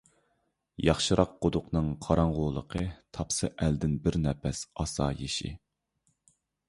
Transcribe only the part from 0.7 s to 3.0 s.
ياخشىراق قۇدۇقنىڭ قاراڭغۇلۇقى،